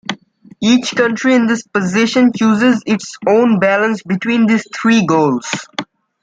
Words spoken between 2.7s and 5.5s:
its own balance between these three goals.